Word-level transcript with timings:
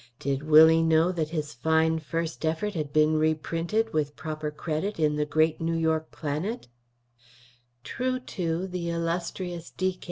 Did 0.17 0.41
Willie 0.41 0.81
know 0.81 1.11
that 1.11 1.29
his 1.29 1.53
fine 1.53 1.99
first 1.99 2.43
effort 2.43 2.73
had 2.73 2.91
been 2.91 3.17
reprinted, 3.19 3.93
with 3.93 4.15
proper 4.15 4.49
credit, 4.49 4.99
in 4.99 5.15
the 5.15 5.27
great 5.27 5.61
New 5.61 5.77
York 5.77 6.09
Planet? 6.09 6.67
True, 7.83 8.19
too, 8.19 8.65
the 8.65 8.89
illustrious 8.89 9.69
D.K. 9.69 9.99